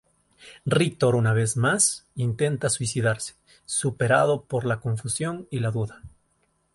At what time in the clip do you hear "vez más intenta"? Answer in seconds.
1.31-2.71